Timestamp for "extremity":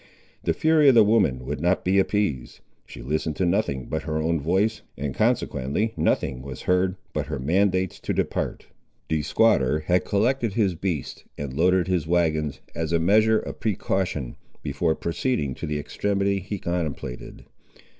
15.77-16.39